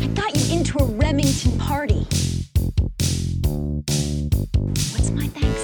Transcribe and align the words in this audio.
I 0.00 0.06
got 0.14 0.36
you 0.36 0.56
into 0.56 0.78
a 0.78 0.84
Remington 0.84 1.58
party. 1.58 2.06
What's 4.92 5.10
my 5.10 5.26
thanks? 5.28 5.62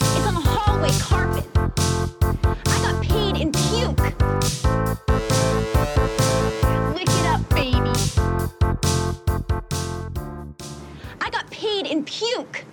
It's 0.00 0.26
on 0.26 0.34
the 0.34 0.40
hallway 0.40 0.90
carpet. 0.98 1.46
I 2.66 2.78
got 2.82 3.02
paid 3.02 3.36
in 3.36 3.52
puke. 3.52 4.00
Lick 6.94 7.08
it 7.08 7.26
up, 7.26 7.48
baby. 7.50 7.92
I 11.20 11.30
got 11.30 11.48
paid 11.50 11.86
in 11.86 12.04
puke. 12.04 12.64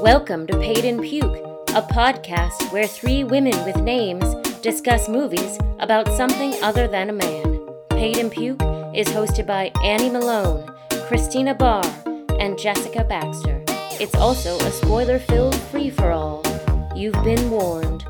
Welcome 0.00 0.46
to 0.46 0.58
Paid 0.58 0.84
in 0.86 0.98
Puke, 1.02 1.36
a 1.70 1.82
podcast 1.82 2.72
where 2.72 2.88
three 2.88 3.22
women 3.22 3.54
with 3.64 3.76
names 3.76 4.34
discuss 4.60 5.08
movies 5.08 5.56
about 5.78 6.08
something 6.16 6.52
other 6.64 6.88
than 6.88 7.08
a 7.08 7.12
man. 7.12 7.60
Paid 7.90 8.16
in 8.16 8.28
Puke 8.28 8.60
is 8.92 9.06
hosted 9.06 9.46
by 9.46 9.70
Annie 9.84 10.10
Malone, 10.10 10.68
Christina 11.06 11.54
Barr, 11.54 11.84
and 12.40 12.58
Jessica 12.58 13.04
Baxter. 13.04 13.62
It's 14.00 14.16
also 14.16 14.58
a 14.58 14.70
spoiler 14.72 15.20
filled 15.20 15.54
free 15.54 15.90
for 15.90 16.10
all. 16.10 16.42
You've 16.96 17.22
been 17.22 17.50
warned. 17.50 18.04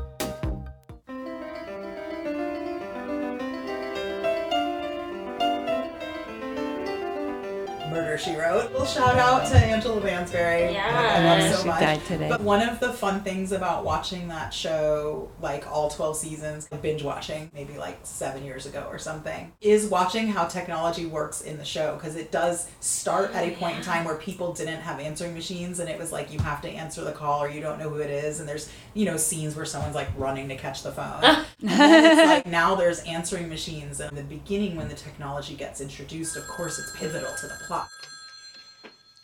Murder 8.11 8.23
She 8.23 8.35
Wrote. 8.35 8.71
Little 8.73 8.85
shout 8.85 9.17
out 9.17 9.47
to 9.47 9.57
Angela 9.57 9.97
Lansbury. 10.01 10.73
Yeah. 10.73 11.15
I 11.15 11.23
love 11.23 11.55
so 11.55 11.61
She 11.61 11.67
much. 11.69 11.79
died 11.79 12.05
today. 12.05 12.27
But 12.27 12.41
one 12.41 12.67
of 12.67 12.81
the 12.81 12.91
fun 12.91 13.21
things 13.21 13.53
about 13.53 13.85
watching 13.85 14.27
that 14.27 14.53
show, 14.53 15.31
like 15.41 15.65
all 15.71 15.89
12 15.89 16.17
seasons, 16.17 16.67
binge 16.81 17.03
watching, 17.03 17.49
maybe 17.53 17.77
like 17.77 17.99
seven 18.03 18.43
years 18.43 18.65
ago 18.65 18.85
or 18.89 18.99
something, 18.99 19.53
is 19.61 19.85
watching 19.87 20.27
how 20.27 20.45
technology 20.45 21.05
works 21.05 21.39
in 21.39 21.57
the 21.57 21.63
show. 21.63 21.95
Because 21.95 22.17
it 22.17 22.33
does 22.33 22.67
start 22.81 23.33
at 23.33 23.47
a 23.47 23.53
oh, 23.53 23.55
point 23.55 23.77
in 23.77 23.81
time 23.81 24.03
where 24.03 24.15
people 24.15 24.51
didn't 24.51 24.81
have 24.81 24.99
answering 24.99 25.33
machines 25.33 25.79
and 25.79 25.89
it 25.89 25.97
was 25.97 26.11
like 26.11 26.33
you 26.33 26.39
have 26.39 26.61
to 26.63 26.69
answer 26.69 27.05
the 27.05 27.13
call 27.13 27.41
or 27.41 27.49
you 27.49 27.61
don't 27.61 27.79
know 27.79 27.87
who 27.87 28.01
it 28.01 28.09
is. 28.11 28.41
And 28.41 28.49
there's, 28.49 28.69
you 28.93 29.05
know, 29.05 29.15
scenes 29.15 29.55
where 29.55 29.65
someone's 29.65 29.95
like 29.95 30.09
running 30.17 30.49
to 30.49 30.57
catch 30.57 30.83
the 30.83 30.91
phone. 30.91 31.23
it's 31.61 32.27
like 32.27 32.45
now 32.45 32.75
there's 32.75 32.99
answering 33.03 33.47
machines. 33.47 34.01
And 34.01 34.11
in 34.11 34.17
the 34.17 34.35
beginning, 34.35 34.75
when 34.75 34.89
the 34.89 34.95
technology 34.95 35.55
gets 35.55 35.79
introduced, 35.79 36.35
of 36.35 36.45
course, 36.49 36.77
it's 36.77 36.91
pivotal 36.97 37.33
to 37.39 37.47
the 37.47 37.55
plot. 37.67 37.87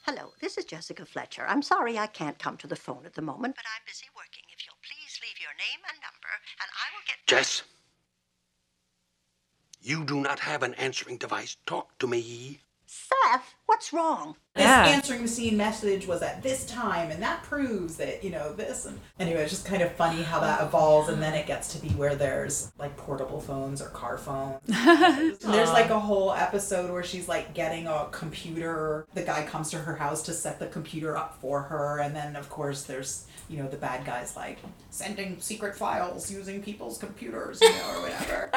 Hello, 0.09 0.31
this 0.39 0.57
is 0.57 0.63
Jessica 0.63 1.05
Fletcher. 1.05 1.45
I'm 1.45 1.61
sorry 1.61 1.99
I 1.99 2.07
can't 2.07 2.39
come 2.39 2.55
to 2.57 2.67
the 2.67 2.77
phone 2.77 3.05
at 3.05 3.13
the 3.13 3.21
moment, 3.21 3.57
but 3.57 3.65
I'm 3.75 3.83
busy 3.85 4.05
working. 4.15 4.43
If 4.53 4.65
you'll 4.65 4.79
please 4.81 5.19
leave 5.21 5.37
your 5.41 5.51
name 5.59 5.83
and 5.83 5.99
number, 5.99 6.31
and 6.61 6.69
I 6.71 6.95
will 6.95 7.03
get. 7.05 7.17
Jess, 7.27 7.63
you 9.81 10.05
do 10.05 10.21
not 10.21 10.39
have 10.39 10.63
an 10.63 10.75
answering 10.75 11.17
device. 11.17 11.57
Talk 11.65 11.97
to 11.99 12.07
me. 12.07 12.61
Seth, 12.85 13.55
what's 13.77 13.93
wrong? 13.93 14.35
this 14.57 14.65
answering 14.65 15.21
machine 15.21 15.55
message 15.55 16.07
was 16.07 16.21
at 16.21 16.41
this 16.41 16.65
time 16.65 17.11
and 17.11 17.21
that 17.21 17.43
proves 17.43 17.95
that 17.97 18.23
you 18.23 18.29
know 18.29 18.51
this 18.53 18.85
and 18.85 18.99
anyway 19.19 19.41
it's 19.41 19.51
just 19.51 19.65
kind 19.65 19.81
of 19.81 19.91
funny 19.93 20.23
how 20.23 20.39
that 20.39 20.61
evolves 20.61 21.09
and 21.09 21.21
then 21.21 21.33
it 21.33 21.45
gets 21.45 21.73
to 21.73 21.81
be 21.81 21.89
where 21.89 22.15
there's 22.15 22.71
like 22.79 22.95
portable 22.97 23.39
phones 23.39 23.81
or 23.81 23.89
car 23.89 24.17
phones. 24.17 24.59
There's 24.67 25.69
like 25.69 25.89
a 25.89 25.99
whole 25.99 26.33
episode 26.33 26.91
where 26.91 27.03
she's 27.03 27.27
like 27.27 27.53
getting 27.53 27.87
a 27.87 28.07
computer. 28.11 29.05
The 29.13 29.21
guy 29.21 29.45
comes 29.45 29.69
to 29.71 29.77
her 29.77 29.95
house 29.95 30.23
to 30.23 30.33
set 30.33 30.59
the 30.59 30.67
computer 30.67 31.15
up 31.15 31.39
for 31.39 31.61
her 31.61 31.99
and 31.99 32.15
then 32.15 32.35
of 32.35 32.49
course 32.49 32.83
there's 32.83 33.27
you 33.49 33.57
know 33.57 33.67
the 33.67 33.77
bad 33.77 34.05
guys 34.05 34.35
like 34.35 34.57
sending 34.89 35.39
secret 35.39 35.75
files 35.75 36.31
using 36.31 36.61
people's 36.61 36.97
computers 36.97 37.61
you 37.61 37.69
know 37.69 37.93
or 37.95 38.01
whatever. 38.01 38.49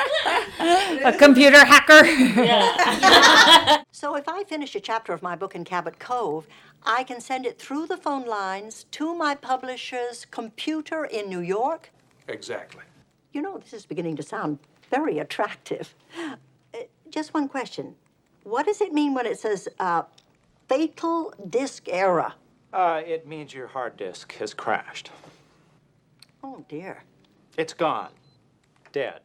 A 1.05 1.13
computer 1.17 1.65
hacker. 1.65 2.01
So 4.01 4.17
if 4.17 4.27
I 4.31 4.45
finish 4.45 4.75
a 4.75 4.81
chapter 4.81 5.13
of 5.13 5.21
my 5.21 5.37
book 5.37 5.55
in 5.55 5.63
Cabot 5.63 5.99
Cove, 5.99 6.47
I 6.85 7.05
can 7.05 7.21
send 7.21 7.45
it 7.45 7.59
through 7.59 7.85
the 7.87 7.99
phone 7.99 8.25
lines 8.25 8.87
to 8.93 9.15
my 9.15 9.35
publisher's 9.35 10.25
computer 10.25 11.05
in 11.05 11.29
New 11.29 11.41
York? 11.41 11.91
Exactly. 12.27 12.83
You 13.35 13.43
know, 13.43 13.59
this 13.59 13.75
is 13.75 13.85
beginning 13.85 14.17
to 14.17 14.23
sound 14.23 14.59
very 14.91 15.19
attractive. 15.19 15.95
Uh, 16.73 16.79
just 17.11 17.35
one 17.35 17.47
question. 17.47 17.95
What 18.45 18.65
does 18.65 18.81
it 18.81 18.95
mean 18.95 19.13
when 19.13 19.27
it 19.27 19.39
says 19.39 19.69
uh, 19.79 20.05
fatal 20.67 21.35
disk 21.51 21.87
error? 21.87 22.33
Uh, 22.73 23.03
it 23.05 23.27
means 23.27 23.53
your 23.53 23.67
hard 23.67 23.99
disk 23.99 24.33
has 24.37 24.55
crashed. 24.55 25.11
Oh, 26.43 26.65
dear. 26.71 27.05
It's 27.59 27.75
gone. 27.75 28.13
Dead. 28.93 29.21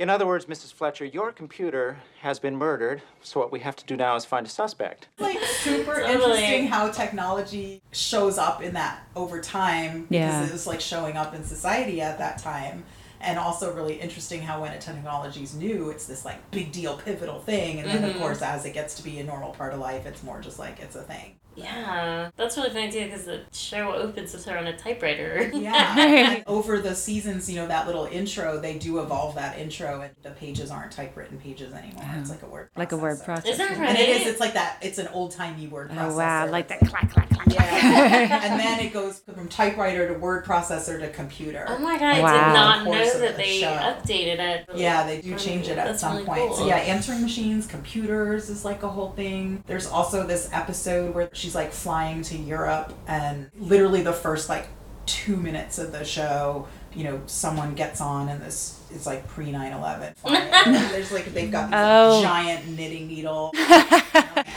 In 0.00 0.08
other 0.08 0.26
words, 0.26 0.46
Mrs. 0.46 0.72
Fletcher, 0.72 1.04
your 1.04 1.30
computer 1.30 1.98
has 2.22 2.38
been 2.38 2.56
murdered, 2.56 3.02
so 3.20 3.38
what 3.38 3.52
we 3.52 3.60
have 3.60 3.76
to 3.76 3.84
do 3.84 3.98
now 3.98 4.16
is 4.16 4.24
find 4.24 4.46
a 4.46 4.48
suspect. 4.48 5.08
like 5.18 5.38
super 5.42 6.00
interesting 6.00 6.68
how 6.68 6.90
technology 6.90 7.82
shows 7.92 8.38
up 8.38 8.62
in 8.62 8.72
that 8.72 9.02
over 9.14 9.42
time 9.42 10.06
because 10.08 10.10
Yeah. 10.10 10.46
it 10.46 10.52
was 10.52 10.66
like 10.66 10.80
showing 10.80 11.18
up 11.18 11.34
in 11.34 11.44
society 11.44 12.00
at 12.00 12.16
that 12.16 12.38
time 12.38 12.84
and 13.20 13.38
also 13.38 13.74
really 13.74 14.00
interesting 14.00 14.40
how 14.40 14.62
when 14.62 14.72
a 14.72 14.78
technology 14.78 15.42
is 15.42 15.54
new 15.54 15.90
it's 15.90 16.06
this 16.06 16.24
like 16.24 16.50
big 16.50 16.72
deal 16.72 16.96
pivotal 16.96 17.38
thing 17.40 17.80
and 17.80 17.90
then 17.90 18.02
of 18.02 18.12
mm-hmm. 18.12 18.20
course 18.20 18.40
as 18.40 18.64
it 18.64 18.72
gets 18.72 18.94
to 18.94 19.02
be 19.02 19.18
a 19.18 19.24
normal 19.24 19.50
part 19.50 19.74
of 19.74 19.80
life 19.80 20.06
it's 20.06 20.22
more 20.22 20.40
just 20.40 20.58
like 20.58 20.80
it's 20.80 20.96
a 20.96 21.02
thing 21.02 21.34
Yeah, 21.56 22.30
that's 22.36 22.56
really 22.56 22.70
funny 22.70 22.90
too 22.90 23.04
because 23.04 23.24
the 23.24 23.42
show 23.52 23.92
opens 23.92 24.32
with 24.32 24.44
her 24.46 24.56
on 24.56 24.66
a 24.66 24.76
typewriter. 24.76 25.50
yeah 25.54 26.42
over 26.46 26.78
the 26.80 26.94
seasons 26.94 27.48
you 27.50 27.56
know 27.56 27.66
that 27.66 27.86
little 27.86 28.06
intro 28.06 28.60
they 28.60 28.78
do 28.78 29.00
evolve 29.00 29.34
that 29.34 29.58
intro 29.58 30.00
and 30.00 30.14
the 30.22 30.30
pages 30.30 30.70
aren't 30.70 30.92
typewritten 30.92 31.38
pages 31.38 31.72
anymore 31.72 32.04
it's 32.16 32.30
uh-huh. 32.30 32.38
like 32.38 32.42
a 32.42 32.46
word 32.46 32.68
like 32.76 32.92
a 32.92 32.96
word 32.96 33.18
processor. 33.18 33.42
processor. 33.42 33.48
Is 33.48 33.58
that 33.58 33.78
right? 33.78 33.88
and 33.90 33.98
it 33.98 34.08
is 34.08 34.26
it's 34.26 34.40
like 34.40 34.54
that 34.54 34.78
it's 34.82 34.98
an 34.98 35.08
old 35.08 35.32
timey 35.32 35.66
word 35.66 35.90
oh, 35.92 35.94
processor 35.94 36.10
Oh 36.10 36.16
wow, 36.16 36.46
like 36.50 36.68
the 36.68 36.74
It's 36.80 36.88
clack 36.88 37.12
clack 37.12 37.30
clack. 37.30 37.46
Yeah. 37.48 38.40
and 38.50 38.60
then 38.60 38.80
it 38.80 38.92
goes 38.92 39.20
from 39.20 39.48
typewriter 39.48 40.08
to 40.08 40.14
word 40.14 40.44
processor 40.44 40.98
to 41.00 41.08
computer. 41.10 41.64
Oh 41.68 41.78
my 41.78 41.98
god, 41.98 42.22
wow. 42.22 42.26
I 42.26 42.32
Wow. 42.32 42.46
did 42.46 42.54
not 42.54 42.84
Course 42.84 43.14
know 43.14 43.20
that 43.20 43.36
the 43.36 43.42
they 43.42 43.60
show. 43.60 43.66
updated 43.72 44.38
it. 44.38 44.68
Yeah, 44.74 45.06
they 45.06 45.20
do 45.20 45.36
change 45.36 45.68
it 45.68 45.78
at 45.78 45.86
That's 45.86 46.00
some 46.00 46.14
really 46.14 46.26
point. 46.26 46.40
cool. 46.48 46.56
So 46.56 46.66
yeah, 46.66 46.76
answering 46.76 47.22
machines, 47.22 47.66
computers 47.66 48.48
is 48.50 48.64
like 48.64 48.82
a 48.82 48.88
whole 48.88 49.10
thing. 49.12 49.62
There's 49.66 49.86
also 49.86 50.26
this 50.26 50.48
episode 50.52 51.14
where 51.14 51.28
she's 51.40 51.54
like 51.54 51.72
flying 51.72 52.22
to 52.22 52.36
Europe 52.36 52.92
and 53.08 53.50
literally 53.58 54.02
the 54.02 54.12
first 54.12 54.48
like 54.48 54.68
two 55.06 55.36
minutes 55.36 55.78
of 55.78 55.90
the 55.92 56.04
show, 56.04 56.68
you 56.94 57.04
know, 57.04 57.20
someone 57.26 57.74
gets 57.74 58.00
on 58.00 58.28
and 58.28 58.40
this 58.42 58.78
it's 58.92 59.06
like 59.06 59.26
pre 59.28 59.46
9-11 59.52 60.14
There's 60.92 61.12
like 61.12 61.26
they've 61.32 61.50
got 61.50 61.66
these 61.70 61.74
Oh. 61.78 62.22
giant 62.22 62.68
knitting 62.76 63.06
needle 63.08 63.52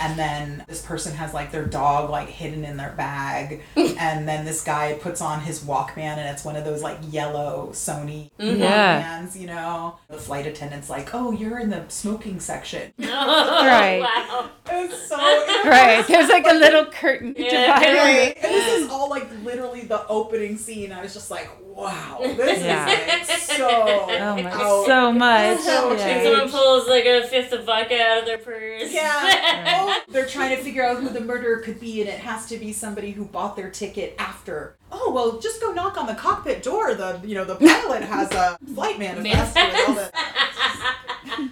and 0.03 0.19
then 0.19 0.65
this 0.67 0.81
person 0.81 1.13
has 1.15 1.33
like 1.33 1.51
their 1.51 1.65
dog 1.65 2.09
like 2.09 2.27
hidden 2.29 2.65
in 2.65 2.77
their 2.77 2.91
bag 2.91 3.61
and 3.75 4.27
then 4.27 4.45
this 4.45 4.63
guy 4.63 4.93
puts 5.01 5.21
on 5.21 5.41
his 5.41 5.61
walkman 5.63 6.17
and 6.17 6.27
it's 6.29 6.43
one 6.43 6.55
of 6.55 6.65
those 6.65 6.81
like 6.83 6.97
yellow 7.09 7.69
sony 7.71 8.29
mm-hmm. 8.39 8.61
Yeah. 8.61 9.01
walkmans 9.23 9.39
you 9.39 9.47
know 9.47 9.97
the 10.09 10.17
flight 10.17 10.45
attendant's 10.45 10.89
like 10.89 11.13
oh 11.15 11.31
you're 11.31 11.59
in 11.59 11.69
the 11.69 11.83
smoking 11.87 12.39
section 12.39 12.91
Right. 12.99 13.99
Wow. 14.01 14.49
it's 14.69 15.07
so 15.07 15.15
Right. 15.65 16.05
There's 16.07 16.29
like 16.29 16.45
a 16.47 16.53
little 16.53 16.85
curtain 16.85 17.33
Yeah. 17.37 17.77
divider. 17.79 17.97
Right. 17.97 18.37
And 18.43 18.53
this 18.53 18.81
is 18.81 18.89
all 18.89 19.09
like 19.09 19.27
literally 19.43 19.81
the 19.81 20.05
opening 20.07 20.57
scene. 20.57 20.91
I 20.91 21.01
was 21.01 21.13
just 21.13 21.31
like, 21.31 21.49
wow, 21.61 22.17
this 22.21 22.61
Yeah. 22.61 22.89
is 22.89 23.29
like 23.29 23.39
so. 23.39 23.67
Oh 23.69 24.35
my, 24.35 24.51
out. 24.51 24.85
so 24.85 25.11
much. 25.11 25.59
So 25.61 25.93
Yeah. 25.93 26.23
someone 26.23 26.49
pulls 26.51 26.87
like 26.87 27.05
a 27.05 27.25
fifth 27.27 27.53
of 27.53 27.65
vodka 27.65 27.99
out 28.01 28.19
of 28.19 28.25
their 28.25 28.37
purse. 28.39 28.91
Yeah. 28.91 29.79
Oh, 29.79 29.92
they're 30.09 30.25
trying 30.25 30.55
to 30.55 30.63
figure 30.63 30.83
out 30.83 30.97
who 31.01 31.09
the 31.09 31.21
murderer 31.21 31.57
could 31.57 31.79
be, 31.79 32.01
and 32.01 32.09
it 32.09 32.19
has 32.19 32.45
to 32.47 32.57
be 32.57 32.71
somebody 32.73 33.11
who 33.11 33.25
bought 33.25 33.55
their 33.55 33.69
ticket 33.69 34.15
after. 34.19 34.75
Oh 34.91 35.11
well, 35.11 35.39
just 35.39 35.59
go 35.61 35.71
knock 35.73 35.97
on 35.97 36.07
the 36.07 36.15
cockpit 36.15 36.61
door. 36.63 36.93
The 36.95 37.19
you 37.23 37.35
know 37.35 37.45
the 37.45 37.55
pilot 37.55 38.03
has 38.03 38.31
a 38.31 38.57
flight 38.73 38.99
manifest 38.99 39.55
with 39.55 39.87
all 39.89 39.93
the. 39.95 40.11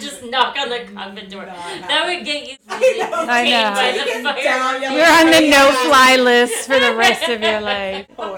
Just 0.00 0.22
knock 0.22 0.56
on 0.56 0.68
the 0.68 0.84
cockpit 0.94 1.28
door. 1.28 1.44
Not 1.44 1.56
That 1.56 2.04
would 2.06 2.24
get 2.24 2.48
you 2.48 2.56
I 2.68 2.78
really 2.78 2.98
know. 3.00 3.26
I 3.28 3.42
detained 3.42 3.64
know. 3.64 3.74
by 3.74 3.88
You 3.90 3.98
the 3.98 4.04
get 4.04 4.22
fire. 4.22 4.44
down, 4.44 4.82
you're 4.82 4.92
You're 4.92 5.10
on 5.10 5.26
the 5.32 5.50
no-fly 5.50 6.16
list 6.16 6.66
for 6.66 6.78
the 6.78 6.94
rest 6.94 7.28
of 7.28 7.40
your 7.42 7.60
life. 7.60 8.06
Totally. 8.16 8.37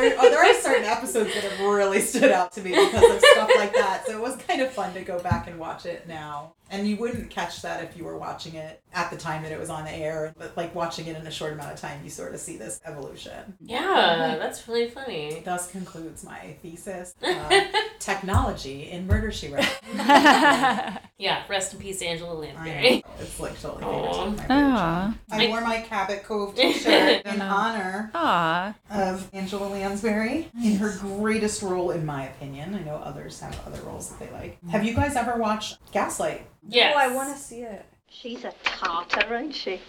That, 0.00 0.16
so 0.16 0.16
there, 0.16 0.16
oh, 0.18 0.30
there 0.30 0.44
are 0.44 0.54
certain 0.60 0.84
episodes 0.84 1.34
that 1.34 1.44
have 1.44 1.60
really 1.60 2.00
stood 2.00 2.30
out 2.30 2.52
to 2.52 2.62
me 2.62 2.70
because 2.70 3.16
of 3.16 3.20
stuff 3.20 3.50
like 3.56 3.72
that. 3.74 4.06
So 4.06 4.12
it 4.12 4.20
was 4.20 4.36
kind 4.36 4.60
of 4.60 4.70
fun 4.72 4.94
to 4.94 5.02
go 5.02 5.18
back 5.18 5.46
and 5.46 5.58
watch 5.58 5.86
it 5.86 6.06
now. 6.08 6.54
And 6.70 6.86
you 6.86 6.96
wouldn't 6.96 7.30
catch 7.30 7.62
that 7.62 7.82
if 7.82 7.96
you 7.96 8.04
were 8.04 8.18
watching 8.18 8.54
it 8.54 8.82
at 8.92 9.10
the 9.10 9.16
time 9.16 9.42
that 9.42 9.52
it 9.52 9.58
was 9.58 9.70
on 9.70 9.84
the 9.84 9.92
air. 9.92 10.34
But 10.36 10.56
like 10.56 10.74
watching 10.74 11.06
it 11.06 11.16
in 11.16 11.26
a 11.26 11.30
short 11.30 11.54
amount 11.54 11.72
of 11.72 11.80
time, 11.80 12.00
you 12.04 12.10
sort 12.10 12.34
of 12.34 12.40
see 12.40 12.58
this 12.58 12.80
evolution. 12.84 13.56
Yeah, 13.60 14.36
that's 14.38 14.68
really 14.68 14.90
funny. 14.90 15.40
Thus 15.44 15.70
concludes 15.70 16.24
my 16.24 16.56
thesis. 16.62 17.14
Uh, 17.22 17.60
technology 17.98 18.90
in 18.90 19.06
Murder 19.06 19.32
She 19.32 19.48
Wrote. 19.48 19.64
Yeah, 21.18 21.42
rest 21.48 21.72
in 21.74 21.80
peace, 21.80 22.00
Angela 22.00 22.32
Lansbury. 22.32 23.04
It's 23.18 23.40
like 23.40 23.60
totally 23.60 23.82
Aw. 23.82 24.30
favorite. 24.30 24.48
My 24.48 25.14
favorite 25.28 25.46
I 25.46 25.48
wore 25.48 25.60
my 25.62 25.80
Cabot 25.80 26.22
Cove 26.22 26.54
t-shirt 26.56 27.26
in 27.26 27.40
honor 27.42 28.12
Aw. 28.14 28.72
of 28.88 29.28
Angela 29.32 29.66
Lansbury 29.66 30.48
in 30.62 30.76
her 30.76 30.96
greatest 31.00 31.60
role, 31.62 31.90
in 31.90 32.06
my 32.06 32.28
opinion. 32.28 32.72
I 32.76 32.84
know 32.84 32.94
others 32.94 33.40
have 33.40 33.60
other 33.66 33.82
roles 33.82 34.10
that 34.10 34.20
they 34.20 34.30
like. 34.30 34.58
Have 34.70 34.84
you 34.84 34.94
guys 34.94 35.16
ever 35.16 35.36
watched 35.36 35.78
Gaslight? 35.90 36.46
Yes. 36.68 36.94
Oh, 36.96 37.00
I 37.00 37.12
want 37.12 37.36
to 37.36 37.42
see 37.42 37.62
it. 37.62 37.84
She's 38.08 38.44
a 38.44 38.52
tartar, 38.62 39.34
ain't 39.34 39.56
she? 39.56 39.80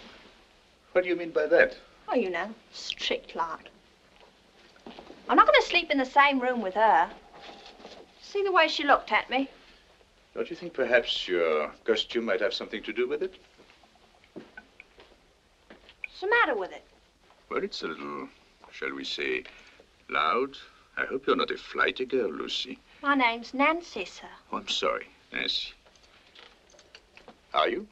What 0.92 1.04
do 1.04 1.10
you 1.10 1.14
mean 1.14 1.30
by 1.30 1.46
that? 1.46 1.76
Oh, 2.08 2.16
you 2.16 2.30
know, 2.30 2.52
strict 2.72 3.36
like. 3.36 3.70
I'm 5.28 5.36
not 5.36 5.46
going 5.46 5.60
to 5.60 5.68
sleep 5.68 5.92
in 5.92 5.98
the 5.98 6.04
same 6.04 6.40
room 6.40 6.60
with 6.60 6.74
her. 6.74 7.08
See 8.20 8.42
the 8.42 8.50
way 8.50 8.66
she 8.66 8.82
looked 8.82 9.12
at 9.12 9.30
me? 9.30 9.48
Don't 10.34 10.48
you 10.48 10.56
think 10.56 10.72
perhaps 10.72 11.26
your 11.26 11.70
costume 11.84 12.24
might 12.24 12.40
have 12.40 12.54
something 12.54 12.82
to 12.84 12.92
do 12.92 13.08
with 13.08 13.22
it? 13.22 13.34
What's 16.20 16.20
the 16.20 16.28
matter 16.28 16.56
with 16.56 16.72
it? 16.72 16.84
Well, 17.48 17.64
it's 17.64 17.82
a 17.82 17.88
little, 17.88 18.28
shall 18.70 18.94
we 18.94 19.04
say, 19.04 19.44
loud. 20.08 20.56
I 20.96 21.04
hope 21.04 21.26
you're 21.26 21.36
not 21.36 21.50
a 21.50 21.56
flighty 21.56 22.04
girl, 22.04 22.30
Lucy. 22.30 22.78
My 23.02 23.14
name's 23.14 23.54
Nancy, 23.54 24.04
sir. 24.04 24.28
Oh, 24.52 24.58
I'm 24.58 24.68
sorry, 24.68 25.08
Nancy. 25.32 25.72
Are 27.54 27.68
you? 27.68 27.86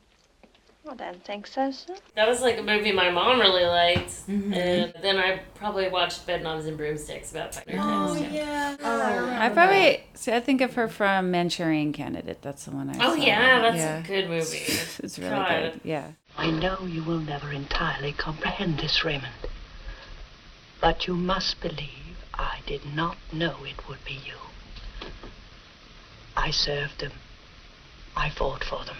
I 0.90 0.94
don't 0.94 1.25
think 1.25 1.46
so, 1.46 1.70
sir. 1.70 1.94
That 2.17 2.29
was 2.29 2.40
like 2.40 2.58
a 2.58 2.62
movie 2.62 2.93
my 2.93 3.11
mom 3.11 3.38
really 3.40 3.64
liked. 3.64 4.08
Mm-hmm. 4.29 4.52
And 4.55 4.94
then 5.02 5.17
I 5.19 5.40
probably 5.55 5.88
watched 5.88 6.26
Bedknobs 6.26 6.67
and 6.67 6.76
Broomsticks 6.76 7.31
about 7.31 7.55
five 7.55 7.67
times. 7.67 8.19
too. 8.20 8.26
Oh, 8.26 8.31
yeah. 8.31 9.38
I 9.40 9.49
probably 9.50 10.05
see. 10.14 10.32
I 10.32 10.40
think 10.40 10.61
of 10.61 10.75
her 10.75 10.88
from 10.88 11.31
Manchurian 11.31 11.93
Candidate. 11.93 12.43
That's 12.43 12.64
the 12.64 12.70
one 12.73 12.90
I 12.90 12.94
Oh 13.06 13.14
saw. 13.17 13.23
yeah, 13.23 13.61
that's 13.61 13.76
yeah. 13.76 13.99
a 13.99 14.02
good 14.06 14.29
movie. 14.29 14.58
It's 15.05 15.19
really 15.19 15.31
God. 15.31 15.73
good. 15.73 15.81
Yeah. 15.85 16.12
I 16.37 16.50
know 16.50 16.79
you 16.87 17.02
will 17.02 17.20
never 17.20 17.50
entirely 17.52 18.12
comprehend 18.12 18.79
this, 18.79 19.05
Raymond. 19.05 19.34
But 20.81 21.06
you 21.06 21.14
must 21.14 21.61
believe 21.61 22.17
I 22.34 22.61
did 22.67 22.82
not 22.94 23.17
know 23.32 23.56
it 23.64 23.88
would 23.88 24.05
be 24.05 24.14
you. 24.14 24.34
I 26.37 26.50
served 26.52 27.00
them. 27.00 27.12
I 28.17 28.31
fought 28.31 28.62
for 28.64 28.84
them. 28.84 28.96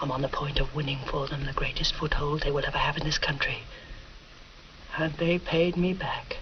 I'm 0.00 0.10
on 0.10 0.22
the 0.22 0.28
point 0.28 0.58
of 0.58 0.74
winning 0.74 1.00
for 1.10 1.26
them 1.26 1.44
the 1.44 1.52
greatest 1.52 1.94
foothold 1.94 2.40
they 2.40 2.50
will 2.50 2.64
ever 2.64 2.78
have 2.78 2.96
in 2.96 3.04
this 3.04 3.18
country. 3.18 3.58
And 4.96 5.12
they 5.14 5.38
paid 5.38 5.76
me 5.76 5.92
back 5.92 6.38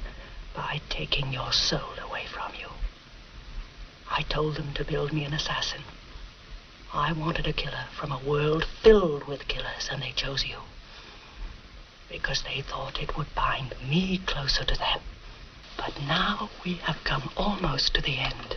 by 0.54 0.80
taking 0.88 1.32
your 1.32 1.52
soul 1.52 1.94
away 2.08 2.26
from 2.26 2.52
you. 2.58 2.68
I 4.10 4.22
told 4.22 4.54
them 4.54 4.72
to 4.74 4.84
build 4.84 5.12
me 5.12 5.24
an 5.24 5.34
assassin. 5.34 5.82
I 6.94 7.12
wanted 7.12 7.48
a 7.48 7.52
killer 7.52 7.86
from 7.98 8.12
a 8.12 8.24
world 8.24 8.64
filled 8.64 9.24
with 9.24 9.48
killers, 9.48 9.88
and 9.90 10.00
they 10.02 10.12
chose 10.12 10.44
you. 10.44 10.58
Because 12.08 12.42
they 12.42 12.62
thought 12.62 13.02
it 13.02 13.16
would 13.16 13.34
bind 13.34 13.74
me 13.88 14.18
closer 14.18 14.64
to 14.64 14.78
them. 14.78 15.00
But 15.76 16.00
now 16.06 16.48
we 16.64 16.74
have 16.74 17.02
come 17.04 17.30
almost 17.36 17.94
to 17.94 18.00
the 18.00 18.18
end. 18.18 18.56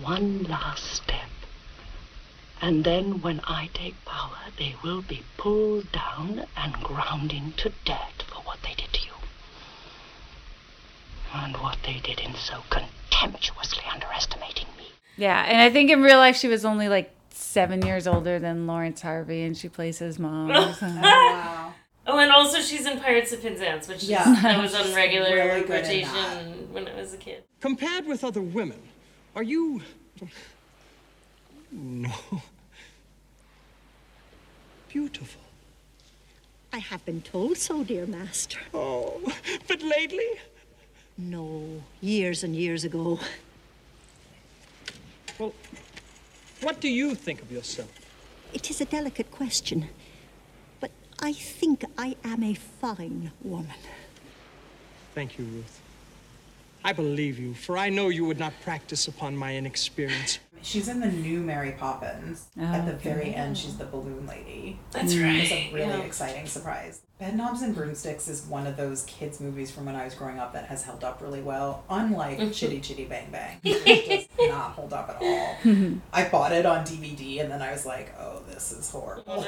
One 0.00 0.44
last 0.44 0.84
step. 0.84 1.28
And 2.60 2.84
then 2.84 3.20
when 3.22 3.40
I 3.44 3.70
take 3.72 4.04
power, 4.04 4.36
they 4.58 4.74
will 4.82 5.02
be 5.02 5.22
pulled 5.36 5.92
down 5.92 6.46
and 6.56 6.72
ground 6.74 7.32
into 7.32 7.72
dirt 7.84 8.24
for 8.26 8.42
what 8.42 8.58
they 8.62 8.74
did 8.74 8.92
to 8.92 9.06
you. 9.06 9.12
And 11.34 11.56
what 11.58 11.78
they 11.84 12.00
did 12.02 12.20
in 12.20 12.34
so 12.34 12.62
contemptuously 12.70 13.84
underestimating 13.92 14.66
me. 14.76 14.86
Yeah, 15.16 15.44
and 15.46 15.60
I 15.60 15.70
think 15.70 15.90
in 15.90 16.02
real 16.02 16.18
life 16.18 16.36
she 16.36 16.48
was 16.48 16.64
only 16.64 16.88
like 16.88 17.14
seven 17.30 17.84
years 17.84 18.06
older 18.06 18.38
than 18.38 18.66
Laurence 18.66 19.02
Harvey, 19.02 19.42
and 19.42 19.56
she 19.56 19.68
plays 19.68 19.98
his 19.98 20.18
mom. 20.18 20.50
or. 20.52 20.74
Wow. 20.82 21.74
Oh, 22.10 22.18
and 22.18 22.32
also 22.32 22.60
she's 22.60 22.86
in 22.86 22.98
Pirates 22.98 23.32
of 23.32 23.42
Penzance, 23.42 23.86
which 23.86 24.02
is, 24.02 24.08
Yeah. 24.08 24.24
that 24.42 24.60
was 24.62 24.74
on 24.74 24.94
regular 24.94 25.34
Really 25.34 25.64
rotation 25.64 26.72
when 26.72 26.88
I 26.88 26.94
was 26.94 27.12
a 27.12 27.18
kid. 27.18 27.44
Compared 27.60 28.06
with 28.06 28.24
other 28.24 28.40
women, 28.40 28.80
are 29.36 29.42
you. 29.42 29.82
No. 31.70 32.12
Beautiful. 34.88 35.42
I 36.72 36.78
have 36.78 37.04
been 37.04 37.22
told 37.22 37.56
so, 37.56 37.82
dear 37.84 38.06
master. 38.06 38.58
Oh, 38.74 39.20
but 39.66 39.82
lately? 39.82 40.28
No, 41.16 41.82
years 42.00 42.44
and 42.44 42.54
years 42.54 42.84
ago. 42.84 43.18
Well, 45.38 45.52
what 46.60 46.80
do 46.80 46.88
you 46.88 47.14
think 47.14 47.42
of 47.42 47.50
yourself? 47.50 47.90
It 48.52 48.70
is 48.70 48.80
a 48.80 48.84
delicate 48.84 49.30
question, 49.30 49.88
but 50.80 50.90
I 51.20 51.32
think 51.32 51.84
I 51.96 52.16
am 52.24 52.42
a 52.42 52.54
fine 52.54 53.32
woman. 53.42 53.74
Thank 55.14 55.38
you, 55.38 55.44
Ruth. 55.44 55.80
I 56.84 56.92
believe 56.92 57.38
you, 57.38 57.54
for 57.54 57.76
I 57.76 57.88
know 57.88 58.08
you 58.08 58.24
would 58.24 58.38
not 58.38 58.52
practice 58.62 59.08
upon 59.08 59.36
my 59.36 59.56
inexperience. 59.56 60.38
She's 60.62 60.88
in 60.88 61.00
the 61.00 61.08
new 61.08 61.40
Mary 61.40 61.72
Poppins. 61.72 62.48
At 62.60 62.86
the 62.86 62.92
oh, 62.92 62.94
okay. 62.96 63.14
very 63.14 63.34
end, 63.34 63.56
she's 63.56 63.76
the 63.76 63.86
balloon 63.86 64.26
lady. 64.26 64.78
That's 64.90 65.14
mm. 65.14 65.36
It 65.36 65.40
was 65.40 65.50
right. 65.50 65.70
a 65.70 65.74
really 65.74 65.98
yeah. 65.98 66.04
exciting 66.04 66.46
surprise. 66.46 67.02
Bedknobs 67.20 67.62
and 67.62 67.74
Broomsticks 67.74 68.28
is 68.28 68.42
one 68.46 68.68
of 68.68 68.76
those 68.76 69.02
kids' 69.04 69.40
movies 69.40 69.72
from 69.72 69.86
when 69.86 69.96
I 69.96 70.04
was 70.04 70.14
growing 70.14 70.38
up 70.38 70.52
that 70.52 70.66
has 70.66 70.84
held 70.84 71.02
up 71.02 71.20
really 71.20 71.40
well. 71.42 71.82
Unlike 71.90 72.38
Mm-hmm. 72.38 72.50
Chitty 72.52 72.80
Chitty 72.80 73.06
Bang 73.06 73.28
Bang, 73.32 73.58
it 73.64 74.28
does 74.36 74.48
not 74.50 74.72
hold 74.72 74.92
up 74.92 75.08
at 75.08 75.16
all. 75.20 75.56
I 76.12 76.28
bought 76.28 76.52
it 76.52 76.64
on 76.64 76.84
DVD 76.84 77.40
and 77.40 77.50
then 77.50 77.60
I 77.60 77.72
was 77.72 77.84
like, 77.84 78.14
oh, 78.20 78.42
this 78.48 78.70
is 78.70 78.88
horrible. 78.90 79.42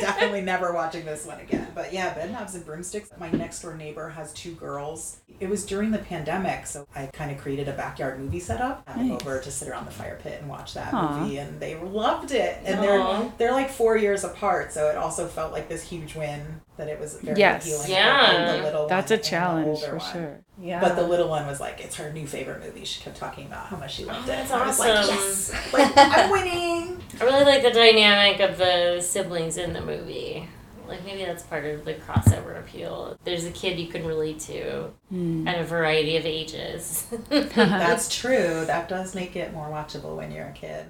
Definitely 0.00 0.42
never 0.42 0.72
watching 0.72 1.04
this 1.04 1.26
one 1.26 1.40
again. 1.40 1.66
But 1.74 1.92
yeah, 1.92 2.14
Bedknobs 2.14 2.54
and 2.54 2.64
Broomsticks. 2.64 3.10
My 3.18 3.30
next 3.30 3.62
door 3.62 3.74
neighbor 3.74 4.10
has 4.10 4.32
two 4.34 4.52
girls. 4.52 5.18
It 5.40 5.48
was 5.50 5.66
during 5.66 5.90
the 5.90 5.98
pandemic, 5.98 6.66
so 6.66 6.86
I 6.94 7.06
kind 7.06 7.30
of 7.30 7.38
created 7.38 7.68
a 7.68 7.72
backyard 7.72 8.20
movie 8.20 8.38
setup. 8.40 8.86
Nice. 8.96 9.10
over 9.20 9.40
to 9.40 9.50
sit 9.50 9.68
around 9.68 9.84
the 9.86 9.90
fire 9.90 10.18
pit 10.22 10.38
and 10.40 10.48
watch 10.48 10.72
that 10.74 10.94
Aw. 10.94 11.18
movie, 11.18 11.36
and 11.38 11.58
they 11.60 11.74
loved 11.74 12.30
it. 12.30 12.58
And 12.64 12.78
Aw. 12.78 12.82
they're 12.82 13.32
they're 13.38 13.52
like 13.52 13.68
four 13.70 13.96
years 13.98 14.22
apart, 14.24 14.72
so 14.72 14.88
it 14.88 14.96
also 14.96 15.26
felt 15.26 15.52
like 15.52 15.55
this 15.68 15.82
huge 15.82 16.14
win 16.14 16.60
that 16.76 16.88
it 16.88 17.00
was 17.00 17.14
very 17.20 17.38
Yes. 17.38 17.66
appealing. 17.66 17.90
Yeah. 17.90 18.30
for 18.52 18.56
the 18.58 18.62
little 18.64 18.86
That's 18.88 19.10
one 19.10 19.18
a 19.18 19.22
challenge 19.22 19.80
for 19.80 19.96
one. 19.96 20.12
sure. 20.12 20.40
Yeah. 20.60 20.80
But 20.80 20.96
the 20.96 21.02
little 21.06 21.28
one 21.28 21.46
was 21.46 21.60
like, 21.60 21.80
it's 21.80 21.96
her 21.96 22.12
new 22.12 22.26
favorite 22.26 22.62
movie. 22.64 22.84
She 22.84 23.02
kept 23.02 23.16
talking 23.16 23.46
about 23.46 23.66
how 23.66 23.76
much 23.76 23.94
she 23.94 24.04
loved 24.04 24.20
Oh, 24.28 24.32
it. 24.32 24.36
that's 24.36 24.50
And 24.50 24.62
I 24.62 24.66
was 24.66 24.78
like, 24.78 24.90
awesome. 24.98 25.14
yes, 25.16 25.72
like 25.72 25.92
I'm 25.96 26.30
winning. 26.36 27.02
I 27.20 27.24
really 27.24 27.44
like 27.44 27.62
the 27.62 27.70
dynamic 27.72 28.40
of 28.40 28.58
the 28.58 29.00
siblings 29.00 29.56
in 29.56 29.72
the 29.72 29.80
movie. 29.82 30.48
Like 30.88 31.04
maybe 31.04 31.24
that's 31.24 31.42
part 31.42 31.64
of 31.64 31.84
the 31.84 31.94
crossover 31.94 32.60
appeal. 32.60 33.18
There's 33.24 33.44
a 33.44 33.50
kid 33.50 33.76
you 33.78 33.88
can 33.88 34.06
relate 34.06 34.38
to 34.40 34.90
hmm. 35.08 35.46
at 35.48 35.58
a 35.60 35.64
variety 35.64 36.16
of 36.16 36.24
ages. 36.24 37.06
That's 37.28 38.14
true. 38.16 38.64
That 38.66 38.88
does 38.88 39.12
make 39.12 39.34
it 39.34 39.52
more 39.52 39.66
watchable 39.66 40.16
when 40.16 40.30
you're 40.30 40.46
a 40.46 40.52
kid. 40.52 40.86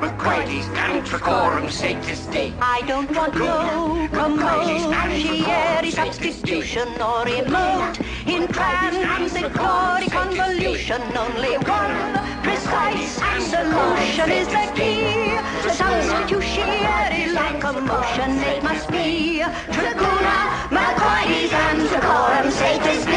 Mekoides 0.00 0.68
Anticorum 0.76 1.68
Sanctisti. 1.68 2.52
I 2.60 2.82
don't 2.86 3.10
want 3.14 3.34
no 3.34 4.08
commodiary 4.12 5.92
substitution 5.92 6.88
or 7.00 7.24
remote? 7.24 7.98
In 8.26 8.46
transitory 8.48 10.08
convolution. 10.08 11.00
Only 11.16 11.56
one 11.58 12.18
precise 12.42 13.12
solution 13.50 14.30
is 14.30 14.48
the 14.48 14.72
key. 14.74 15.38
To 15.62 15.70
substitutiary 15.70 17.32
locomotion. 17.32 18.30
It 18.42 18.62
must 18.62 18.90
be. 18.90 19.42
Treguna, 19.70 20.68
Mekoides 20.70 21.50
Anticorum 21.50 22.50
Sanctisti. 22.50 23.15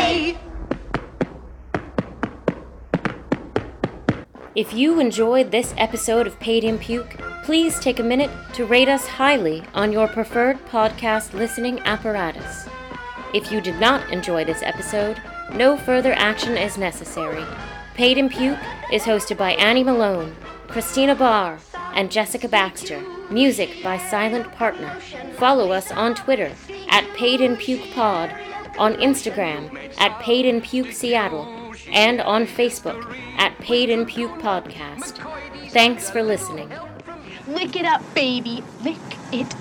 If 4.59 4.73
you 4.73 4.99
enjoyed 4.99 5.51
this 5.51 5.73
episode 5.77 6.27
of 6.27 6.37
Paid 6.41 6.65
in 6.65 6.77
Puke, 6.79 7.15
please 7.45 7.79
take 7.79 7.97
a 7.97 8.03
minute 8.03 8.29
to 8.55 8.65
rate 8.65 8.89
us 8.89 9.07
highly 9.07 9.63
on 9.73 9.93
your 9.93 10.05
preferred 10.05 10.57
podcast 10.65 11.31
listening 11.31 11.79
apparatus. 11.85 12.67
If 13.33 13.53
you 13.53 13.61
did 13.61 13.79
not 13.79 14.11
enjoy 14.11 14.43
this 14.43 14.61
episode, 14.61 15.21
no 15.53 15.77
further 15.77 16.11
action 16.11 16.57
is 16.57 16.77
necessary. 16.77 17.45
Paid 17.93 18.17
in 18.17 18.27
Puke 18.27 18.59
is 18.91 19.03
hosted 19.03 19.37
by 19.37 19.53
Annie 19.53 19.81
Malone, 19.81 20.35
Christina 20.67 21.15
Barr, 21.15 21.59
and 21.93 22.11
Jessica 22.11 22.49
Baxter. 22.49 23.01
Music 23.29 23.81
by 23.81 23.97
Silent 23.97 24.51
Partner. 24.51 24.93
Follow 25.37 25.71
us 25.71 25.89
on 25.89 26.15
Twitter 26.15 26.51
at 26.89 27.07
Paid 27.15 27.39
in 27.39 27.55
Puke 27.55 27.93
Pod, 27.93 28.35
on 28.77 28.95
Instagram 28.95 29.89
at 29.97 30.19
Paid 30.19 30.45
in 30.45 30.59
Puke 30.59 30.91
Seattle, 30.91 31.45
and 31.91 32.21
on 32.21 32.45
Facebook 32.45 33.15
at 33.37 33.57
Paid 33.59 33.89
and 33.89 34.07
Puke 34.07 34.39
Podcast. 34.39 35.17
Thanks 35.71 36.09
for 36.09 36.23
listening. 36.23 36.71
Lick 37.47 37.75
it 37.75 37.85
up, 37.85 38.01
baby. 38.13 38.63
Lick 38.83 38.97
it 39.31 39.53